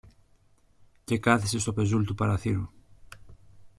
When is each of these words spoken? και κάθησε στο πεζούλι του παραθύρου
και 1.03 1.17
κάθησε 1.19 1.59
στο 1.59 1.73
πεζούλι 1.73 2.05
του 2.05 2.15
παραθύρου 2.15 2.69